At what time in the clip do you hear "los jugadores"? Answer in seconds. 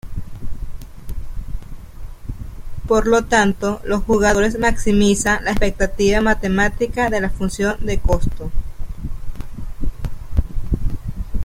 3.83-4.57